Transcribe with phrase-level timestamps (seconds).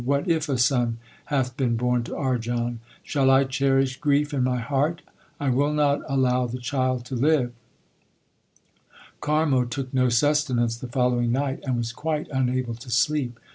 [0.03, 2.79] What if a son hath been born to Arjan?
[3.03, 5.03] Shall I cherish grief in my heart?
[5.39, 7.53] I will not allow the child to live/
[9.21, 13.39] Karmo took no sustenance the following night, and was qiiite unable to sleep.